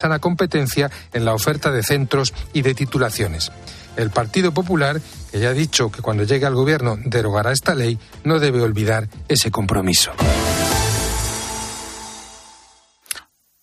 sana 0.00 0.20
competencia 0.20 0.92
en 1.12 1.24
la 1.24 1.34
oferta 1.34 1.72
de 1.72 1.82
centros 1.82 2.32
y 2.52 2.62
de 2.62 2.72
titulaciones. 2.72 3.50
El 3.96 4.10
Partido 4.10 4.52
Popular, 4.52 5.00
que 5.32 5.40
ya 5.40 5.48
ha 5.48 5.52
dicho 5.52 5.90
que 5.90 6.02
cuando 6.02 6.22
llegue 6.22 6.46
al 6.46 6.54
gobierno 6.54 6.96
derogará 7.04 7.50
esta 7.50 7.74
ley, 7.74 7.98
no 8.22 8.38
debe 8.38 8.60
olvidar 8.60 9.08
ese 9.26 9.50
compromiso. 9.50 10.12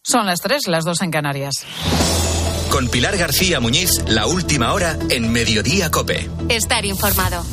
Son 0.03 0.25
las 0.25 0.41
tres, 0.41 0.67
las 0.67 0.83
dos 0.83 1.01
en 1.01 1.09
Canarias. 1.09 1.53
Con 2.69 2.89
Pilar 2.89 3.15
García 3.15 3.61
Muñiz, 3.61 4.03
la 4.05 4.27
última 4.27 4.73
hora 4.73 4.97
en 5.09 5.31
Mediodía 5.31 5.89
Cope. 5.89 6.29
Estar 6.49 6.83
informado. 6.83 7.45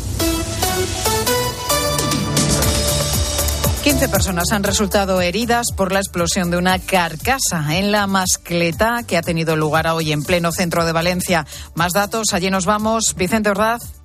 15 3.82 4.08
personas 4.10 4.52
han 4.52 4.62
resultado 4.62 5.20
heridas 5.20 5.72
por 5.76 5.90
la 5.90 5.98
explosión 5.98 6.52
de 6.52 6.56
una 6.56 6.78
carcasa 6.78 7.76
en 7.76 7.90
la 7.90 8.06
mascleta 8.06 9.02
que 9.02 9.16
ha 9.16 9.22
tenido 9.22 9.56
lugar 9.56 9.88
hoy 9.88 10.12
en 10.12 10.22
pleno 10.22 10.52
centro 10.52 10.84
de 10.84 10.92
Valencia. 10.92 11.46
Más 11.74 11.92
datos, 11.92 12.32
allí 12.32 12.48
nos 12.48 12.64
vamos. 12.64 13.16
Vicente 13.16 13.50
Ordaz. 13.50 14.01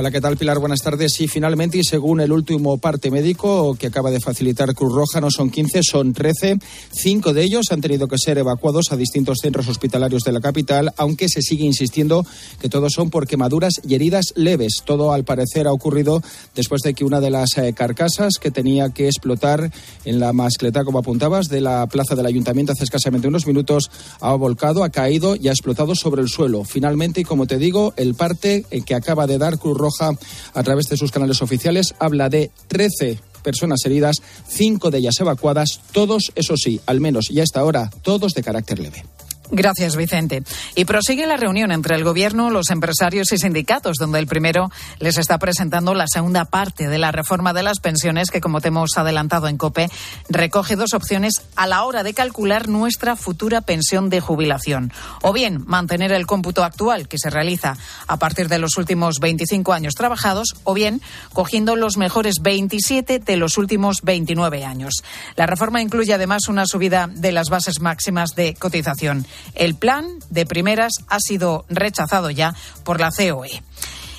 Hola, 0.00 0.12
¿qué 0.12 0.20
tal 0.20 0.36
Pilar? 0.36 0.60
Buenas 0.60 0.78
tardes. 0.80 1.20
Y 1.20 1.26
finalmente, 1.26 1.76
y 1.76 1.82
según 1.82 2.20
el 2.20 2.30
último 2.30 2.78
parte 2.78 3.10
médico 3.10 3.74
que 3.74 3.88
acaba 3.88 4.12
de 4.12 4.20
facilitar 4.20 4.72
Cruz 4.72 4.94
Roja, 4.94 5.20
no 5.20 5.28
son 5.28 5.50
15, 5.50 5.80
son 5.82 6.12
13. 6.12 6.56
Cinco 6.92 7.32
de 7.32 7.42
ellos 7.42 7.66
han 7.72 7.80
tenido 7.80 8.06
que 8.06 8.16
ser 8.16 8.38
evacuados 8.38 8.92
a 8.92 8.96
distintos 8.96 9.38
centros 9.42 9.66
hospitalarios 9.66 10.22
de 10.22 10.30
la 10.30 10.40
capital, 10.40 10.92
aunque 10.98 11.28
se 11.28 11.42
sigue 11.42 11.64
insistiendo 11.64 12.24
que 12.60 12.68
todos 12.68 12.92
son 12.92 13.10
por 13.10 13.26
quemaduras 13.26 13.72
y 13.84 13.96
heridas 13.96 14.26
leves. 14.36 14.82
Todo, 14.84 15.12
al 15.12 15.24
parecer, 15.24 15.66
ha 15.66 15.72
ocurrido 15.72 16.22
después 16.54 16.82
de 16.82 16.94
que 16.94 17.04
una 17.04 17.18
de 17.18 17.30
las 17.30 17.58
eh, 17.58 17.72
carcasas 17.72 18.34
que 18.40 18.52
tenía 18.52 18.90
que 18.90 19.06
explotar 19.06 19.72
en 20.04 20.20
la 20.20 20.32
mascleta, 20.32 20.84
como 20.84 21.00
apuntabas, 21.00 21.48
de 21.48 21.60
la 21.60 21.88
plaza 21.88 22.14
del 22.14 22.26
ayuntamiento 22.26 22.70
hace 22.70 22.84
escasamente 22.84 23.26
unos 23.26 23.48
minutos, 23.48 23.90
ha 24.20 24.32
volcado, 24.34 24.84
ha 24.84 24.90
caído 24.90 25.34
y 25.34 25.48
ha 25.48 25.50
explotado 25.50 25.96
sobre 25.96 26.22
el 26.22 26.28
suelo. 26.28 26.62
Finalmente, 26.62 27.22
y 27.22 27.24
como 27.24 27.48
te 27.48 27.58
digo, 27.58 27.94
el 27.96 28.14
parte 28.14 28.64
eh, 28.70 28.82
que 28.82 28.94
acaba 28.94 29.26
de 29.26 29.38
dar 29.38 29.58
Cruz 29.58 29.76
Roja 29.76 29.87
a 30.00 30.62
través 30.62 30.86
de 30.86 30.96
sus 30.96 31.10
canales 31.10 31.42
oficiales 31.42 31.94
habla 31.98 32.28
de 32.28 32.50
13 32.68 33.18
personas 33.42 33.80
heridas, 33.84 34.16
cinco 34.46 34.90
de 34.90 34.98
ellas 34.98 35.20
evacuadas, 35.20 35.80
todos, 35.92 36.32
eso 36.34 36.56
sí, 36.56 36.80
al 36.86 37.00
menos 37.00 37.30
y 37.30 37.40
a 37.40 37.44
esta 37.44 37.64
hora, 37.64 37.90
todos 38.02 38.32
de 38.32 38.42
carácter 38.42 38.78
leve. 38.78 39.04
Gracias, 39.50 39.96
Vicente. 39.96 40.42
Y 40.74 40.84
prosigue 40.84 41.26
la 41.26 41.38
reunión 41.38 41.72
entre 41.72 41.94
el 41.94 42.04
Gobierno, 42.04 42.50
los 42.50 42.68
empresarios 42.70 43.32
y 43.32 43.38
sindicatos, 43.38 43.96
donde 43.96 44.18
el 44.18 44.26
primero 44.26 44.70
les 44.98 45.16
está 45.16 45.38
presentando 45.38 45.94
la 45.94 46.06
segunda 46.06 46.44
parte 46.44 46.86
de 46.88 46.98
la 46.98 47.12
reforma 47.12 47.54
de 47.54 47.62
las 47.62 47.80
pensiones, 47.80 48.30
que, 48.30 48.42
como 48.42 48.60
te 48.60 48.68
hemos 48.68 48.98
adelantado 48.98 49.48
en 49.48 49.56
COPE, 49.56 49.88
recoge 50.28 50.76
dos 50.76 50.92
opciones 50.92 51.42
a 51.56 51.66
la 51.66 51.84
hora 51.84 52.02
de 52.02 52.12
calcular 52.12 52.68
nuestra 52.68 53.16
futura 53.16 53.62
pensión 53.62 54.10
de 54.10 54.20
jubilación. 54.20 54.92
O 55.22 55.32
bien, 55.32 55.64
mantener 55.66 56.12
el 56.12 56.26
cómputo 56.26 56.62
actual, 56.62 57.08
que 57.08 57.18
se 57.18 57.30
realiza 57.30 57.78
a 58.06 58.18
partir 58.18 58.48
de 58.48 58.58
los 58.58 58.76
últimos 58.76 59.18
25 59.18 59.72
años 59.72 59.94
trabajados, 59.94 60.56
o 60.64 60.74
bien, 60.74 61.00
cogiendo 61.32 61.74
los 61.74 61.96
mejores 61.96 62.36
27 62.42 63.18
de 63.18 63.36
los 63.36 63.56
últimos 63.56 64.02
29 64.02 64.64
años. 64.66 65.02
La 65.36 65.46
reforma 65.46 65.80
incluye 65.80 66.12
además 66.12 66.48
una 66.48 66.66
subida 66.66 67.08
de 67.10 67.32
las 67.32 67.48
bases 67.48 67.80
máximas 67.80 68.34
de 68.34 68.54
cotización. 68.54 69.26
El 69.54 69.74
plan 69.74 70.06
de 70.30 70.46
primeras 70.46 70.92
ha 71.08 71.18
sido 71.20 71.64
rechazado 71.68 72.30
ya 72.30 72.54
por 72.84 73.00
la 73.00 73.10
COE. 73.10 73.62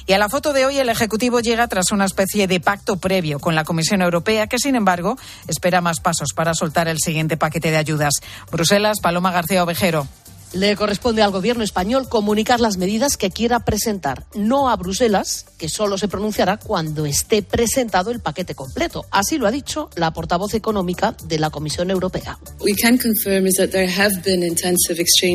Y 0.10 0.14
a 0.14 0.18
la 0.18 0.28
foto 0.28 0.54
de 0.54 0.66
hoy 0.66 0.80
el 0.80 0.90
Ejecutivo 0.90 1.40
llega 1.40 1.68
tras 1.68 1.92
una 1.92 2.06
especie 2.06 2.48
de 2.48 2.60
pacto 2.60 2.98
previo 2.98 3.40
con 3.40 3.54
la 3.54 3.64
Comisión 3.64 4.02
Europea 4.02 4.48
que, 4.48 4.58
sin 4.58 4.74
embargo, 4.74 5.18
espera 5.48 5.82
más 5.82 6.00
pasos 6.00 6.30
para 6.34 6.56
soltar 6.56 6.88
el 6.88 6.98
siguiente 6.98 7.38
paquete 7.38 7.70
de 7.70 7.78
ayudas. 7.78 8.16
Bruselas, 8.52 9.02
Paloma 9.02 9.32
García 9.32 9.64
Ovejero. 9.64 10.08
Le 10.54 10.76
corresponde 10.76 11.22
al 11.22 11.32
gobierno 11.32 11.64
español 11.64 12.10
comunicar 12.10 12.60
las 12.60 12.78
medidas 12.78 13.18
que 13.18 13.30
quiera 13.30 13.60
presentar, 13.60 14.26
no 14.34 14.70
a 14.70 14.76
Bruselas, 14.76 15.46
que 15.60 15.70
solo 15.70 15.98
se 15.98 16.08
pronunciará 16.08 16.58
cuando 16.58 17.06
esté 17.06 17.44
presentado 17.44 18.10
el 18.10 18.20
paquete 18.20 18.56
completo. 18.56 19.06
Así 19.12 19.38
lo 19.38 19.46
ha 19.46 19.52
dicho 19.52 19.90
la 19.96 20.12
portavoz 20.12 20.56
económica 20.56 21.16
de 21.26 21.38
la 21.38 21.52
Comisión 21.52 21.92
Europea. 21.92 22.40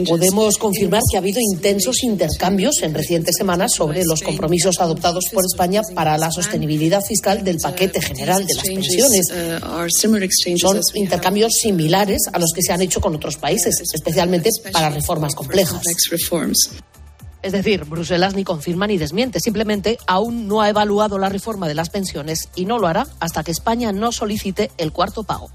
Podemos 0.09 0.59
confirmar 0.59 1.03
que 1.09 1.17
ha 1.17 1.21
habido 1.21 1.41
intensos 1.41 2.03
intercambios 2.03 2.83
en 2.83 2.95
recientes 2.95 3.37
semanas 3.37 3.73
sobre 3.75 4.03
los 4.05 4.21
compromisos 4.21 4.81
adoptados 4.81 5.27
por 5.33 5.45
España 5.45 5.83
para 5.95 6.19
la 6.19 6.31
sostenibilidad 6.33 7.01
fiscal 7.03 7.45
del 7.45 7.59
paquete 7.59 8.01
general 8.03 8.45
de 8.45 8.55
las 8.55 8.65
pensiones. 8.65 9.27
Son 10.59 10.81
intercambios 10.95 11.53
similares 11.53 12.23
a 12.33 12.39
los 12.39 12.51
que 12.53 12.63
se 12.63 12.73
han 12.73 12.81
hecho 12.81 13.01
con 13.01 13.15
otros 13.15 13.37
países, 13.37 13.75
especialmente 13.93 14.51
para 14.73 14.91
reformas 15.05 15.35
complejas. 15.35 15.83
Es 17.43 17.53
decir, 17.53 17.85
Bruselas 17.85 18.35
ni 18.35 18.43
confirma 18.43 18.87
ni 18.87 18.97
desmiente, 18.97 19.39
simplemente 19.39 19.99
aún 20.07 20.49
no 20.49 20.63
ha 20.63 20.71
evaluado 20.71 21.19
la 21.19 21.29
reforma 21.29 21.69
de 21.69 21.75
las 21.75 21.91
pensiones 21.91 22.49
y 22.55 22.65
no 22.65 22.79
lo 22.79 22.87
hará 22.87 23.07
hasta 23.21 23.45
que 23.45 23.51
España 23.51 23.93
no 23.93 24.13
solicite 24.13 24.71
el 24.79 24.93
cuarto 24.93 25.25
pago. 25.25 25.51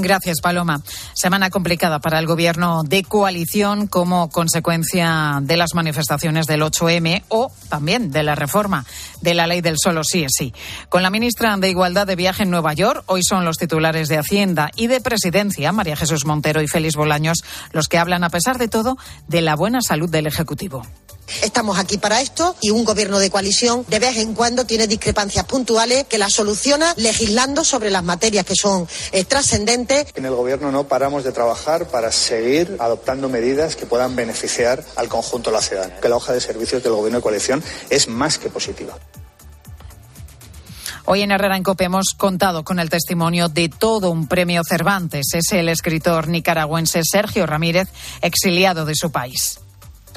Gracias, 0.00 0.40
Paloma. 0.40 0.80
Semana 1.12 1.50
complicada 1.50 1.98
para 1.98 2.20
el 2.20 2.26
gobierno 2.26 2.84
de 2.84 3.02
coalición 3.02 3.88
como 3.88 4.30
consecuencia 4.30 5.40
de 5.42 5.56
las 5.56 5.74
manifestaciones 5.74 6.46
del 6.46 6.62
8M 6.62 7.24
o 7.26 7.50
también 7.68 8.12
de 8.12 8.22
la 8.22 8.36
reforma 8.36 8.86
de 9.22 9.34
la 9.34 9.48
ley 9.48 9.60
del 9.60 9.74
solo 9.76 10.04
sí 10.04 10.22
es 10.22 10.30
sí. 10.38 10.54
Con 10.88 11.02
la 11.02 11.10
ministra 11.10 11.56
de 11.56 11.68
Igualdad 11.68 12.06
de 12.06 12.14
viaje 12.14 12.44
en 12.44 12.50
Nueva 12.50 12.74
York, 12.74 13.02
hoy 13.06 13.22
son 13.24 13.44
los 13.44 13.58
titulares 13.58 14.06
de 14.06 14.18
Hacienda 14.18 14.70
y 14.76 14.86
de 14.86 15.00
Presidencia, 15.00 15.72
María 15.72 15.96
Jesús 15.96 16.24
Montero 16.24 16.62
y 16.62 16.68
Félix 16.68 16.94
Bolaños, 16.94 17.38
los 17.72 17.88
que 17.88 17.98
hablan, 17.98 18.22
a 18.22 18.30
pesar 18.30 18.56
de 18.56 18.68
todo, 18.68 18.98
de 19.26 19.40
la 19.40 19.56
buena 19.56 19.80
salud 19.80 20.08
del 20.08 20.28
Ejecutivo. 20.28 20.86
Estamos 21.42 21.78
aquí 21.78 21.98
para 21.98 22.20
esto 22.20 22.56
y 22.60 22.70
un 22.70 22.84
gobierno 22.84 23.18
de 23.18 23.30
coalición 23.30 23.84
de 23.88 23.98
vez 23.98 24.16
en 24.16 24.34
cuando 24.34 24.64
tiene 24.64 24.86
discrepancias 24.86 25.44
puntuales 25.44 26.04
que 26.04 26.18
las 26.18 26.32
soluciona 26.32 26.94
legislando 26.96 27.64
sobre 27.64 27.90
las 27.90 28.04
materias 28.04 28.44
que 28.44 28.54
son 28.54 28.88
eh, 29.12 29.24
trascendentes. 29.24 30.06
En 30.14 30.24
el 30.24 30.34
gobierno 30.34 30.72
no 30.72 30.88
paramos 30.88 31.24
de 31.24 31.32
trabajar 31.32 31.88
para 31.88 32.12
seguir 32.12 32.76
adoptando 32.78 33.28
medidas 33.28 33.76
que 33.76 33.86
puedan 33.86 34.16
beneficiar 34.16 34.84
al 34.96 35.08
conjunto 35.08 35.50
de 35.50 35.56
la 35.56 35.62
ciudadanía. 35.62 36.00
Que 36.00 36.08
la 36.08 36.16
hoja 36.16 36.32
de 36.32 36.40
servicios 36.40 36.82
del 36.82 36.92
gobierno 36.92 37.18
de 37.18 37.22
coalición 37.22 37.62
es 37.90 38.08
más 38.08 38.38
que 38.38 38.48
positiva. 38.48 38.96
Hoy 41.04 41.22
en 41.22 41.30
Herrera 41.30 41.56
en 41.56 41.62
Cope 41.62 41.84
hemos 41.84 42.08
contado 42.16 42.64
con 42.64 42.78
el 42.78 42.90
testimonio 42.90 43.48
de 43.48 43.70
todo 43.70 44.10
un 44.10 44.28
premio 44.28 44.62
Cervantes. 44.62 45.28
Es 45.32 45.52
el 45.52 45.70
escritor 45.70 46.28
nicaragüense 46.28 47.00
Sergio 47.02 47.46
Ramírez, 47.46 47.88
exiliado 48.20 48.84
de 48.84 48.94
su 48.94 49.10
país 49.10 49.58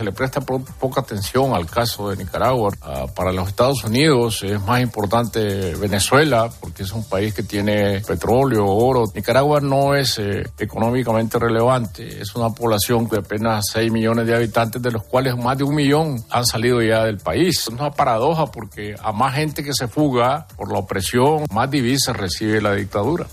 se 0.01 0.05
le 0.05 0.13
presta 0.13 0.41
poca 0.41 1.01
atención 1.01 1.53
al 1.53 1.67
caso 1.67 2.09
de 2.09 2.17
Nicaragua. 2.17 2.71
Ah, 2.81 3.05
para 3.15 3.31
los 3.31 3.49
Estados 3.49 3.83
Unidos 3.83 4.41
es 4.41 4.59
más 4.63 4.81
importante 4.81 5.75
Venezuela 5.75 6.49
porque 6.59 6.81
es 6.81 6.91
un 6.91 7.07
país 7.07 7.35
que 7.35 7.43
tiene 7.43 8.01
petróleo, 8.01 8.65
oro. 8.65 9.03
Nicaragua 9.13 9.59
no 9.61 9.93
es 9.93 10.17
eh, 10.17 10.41
económicamente 10.57 11.37
relevante. 11.37 12.19
Es 12.19 12.35
una 12.35 12.49
población 12.49 13.07
de 13.09 13.19
apenas 13.19 13.65
6 13.73 13.91
millones 13.91 14.25
de 14.25 14.35
habitantes, 14.35 14.81
de 14.81 14.89
los 14.89 15.03
cuales 15.03 15.37
más 15.37 15.55
de 15.59 15.65
un 15.65 15.75
millón 15.75 16.25
han 16.31 16.45
salido 16.47 16.81
ya 16.81 17.03
del 17.03 17.19
país. 17.19 17.59
Es 17.59 17.67
una 17.67 17.91
paradoja 17.91 18.47
porque 18.47 18.95
a 18.99 19.11
más 19.11 19.35
gente 19.35 19.63
que 19.63 19.73
se 19.75 19.87
fuga 19.87 20.47
por 20.57 20.71
la 20.71 20.79
opresión, 20.79 21.45
más 21.53 21.69
divisas 21.69 22.17
recibe 22.17 22.59
la 22.59 22.73
dictadura. 22.73 23.27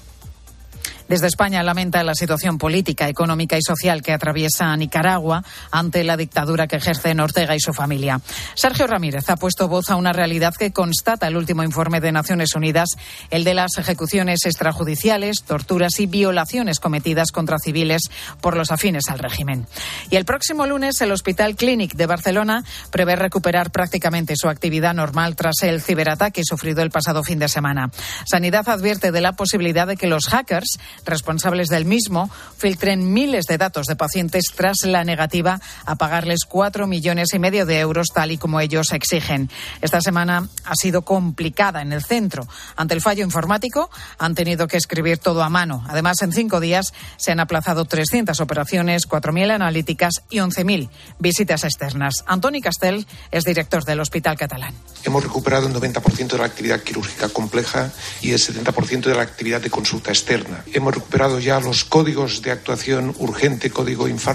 Desde 1.09 1.27
España 1.27 1.63
lamenta 1.63 2.03
la 2.03 2.15
situación 2.15 2.59
política, 2.59 3.09
económica 3.09 3.57
y 3.57 3.63
social 3.63 4.03
que 4.03 4.13
atraviesa 4.13 4.77
Nicaragua 4.77 5.43
ante 5.71 6.05
la 6.05 6.19
dictadura 6.19 6.67
que 6.67 6.77
ejercen 6.77 7.21
Ortega 7.21 7.57
y 7.57 7.61
su 7.61 7.73
familia. 7.73 8.21
Sergio 8.55 8.87
Ramírez 8.87 9.31
ha 9.31 9.37
puesto 9.37 9.69
voz 9.69 9.89
a 9.89 9.97
una 9.97 10.13
realidad 10.13 10.55
que 10.55 10.71
constata 10.71 11.27
el 11.27 11.39
último 11.39 11.63
informe 11.63 12.01
de 12.01 12.13
Naciones 12.13 12.55
Unidas, 12.55 12.91
el 13.31 13.45
de 13.45 13.55
las 13.55 13.79
ejecuciones 13.79 14.45
extrajudiciales, 14.45 15.45
torturas 15.45 15.99
y 15.99 16.07
violaciones 16.07 16.79
cometidas 16.79 17.33
contra 17.33 17.59
civiles 17.59 18.03
por 18.43 18.55
los 18.55 18.71
afines 18.71 19.09
al 19.09 19.19
régimen. 19.19 19.67
Y 20.11 20.17
el 20.17 20.27
próximo 20.27 20.67
lunes 20.67 21.01
el 21.01 21.13
Hospital 21.13 21.57
Clínic 21.57 21.95
de 21.95 22.05
Barcelona 22.05 22.65
prevé 22.91 23.17
recuperar 23.17 23.71
prácticamente 23.71 24.35
su 24.37 24.51
actividad 24.51 24.93
normal 24.93 25.37
tras 25.37 25.63
el 25.63 25.81
ciberataque 25.81 26.43
sufrido 26.45 26.83
el 26.83 26.91
pasado 26.91 27.25
fin 27.25 27.39
de 27.39 27.49
semana. 27.49 27.91
Sanidad 28.27 28.69
advierte 28.69 29.11
de 29.11 29.23
la 29.23 29.33
posibilidad 29.33 29.87
de 29.87 29.97
que 29.97 30.07
los 30.07 30.27
hackers 30.27 30.79
responsables 31.05 31.69
del 31.69 31.85
mismo 31.85 32.31
filtren 32.57 33.13
miles 33.13 33.47
de 33.47 33.59
datos 33.59 33.87
de 33.87 33.97
pacientes 33.97 34.45
tras 34.55 34.79
la 34.85 35.05
negativa 35.05 35.61
a 35.85 35.97
pagarles 35.97 36.41
cuatro 36.49 36.87
millones 36.87 37.29
y 37.35 37.39
medio 37.39 37.67
de 37.67 37.81
euros 37.81 38.09
tal 38.13 38.33
y 38.33 38.39
como 38.39 38.61
ellos 38.61 38.93
exigen. 38.93 39.51
Esta 39.81 40.01
semana 40.01 40.49
ha 40.65 40.75
sido 40.75 41.03
complicada 41.03 41.83
en 41.83 41.93
el 41.93 42.03
centro. 42.03 42.47
Ante 42.77 42.95
el 42.95 43.01
fallo 43.01 43.25
informático 43.25 43.91
han 44.19 44.35
tenido 44.35 44.67
que 44.67 44.77
escribir 44.77 45.19
todo 45.19 45.43
a 45.43 45.49
mano. 45.49 45.85
Además, 45.89 46.21
en 46.23 46.33
cinco 46.33 46.61
días 46.61 46.93
se 47.17 47.33
han 47.33 47.41
aplazado 47.41 47.85
300 47.85 48.41
operaciones, 48.41 49.09
4.000 49.09 49.53
analíticas 49.53 50.15
y 50.31 50.39
11.000 50.39 50.89
visitas 51.19 51.65
externas. 51.65 52.25
Antoni 52.27 52.61
Castel 52.61 53.07
es 53.31 53.45
director 53.45 53.85
del 53.85 54.01
Hospital 54.01 54.37
Catalán. 54.37 54.75
Hemos 55.05 55.23
recuperado 55.23 55.67
el 55.67 55.75
90% 55.75 56.29
de 56.29 56.39
la 56.39 56.47
actividad 56.47 56.83
quirúrgica 56.83 57.29
compleja 57.29 57.93
y 58.21 58.33
el 58.33 58.39
70% 58.39 59.03
de 59.03 59.15
la 59.15 59.23
actividad 59.23 59.61
de 59.61 59.71
consulta 59.71 60.11
externa. 60.11 60.65
Hemos 60.89 61.03
recuperado 61.03 61.39
ya 61.39 61.61
los 61.61 61.85
códigos 61.85 62.41
de 62.41 62.51
actuación 62.51 63.15
urgente, 63.19 63.69
código 63.69 64.09
infarto 64.09 64.19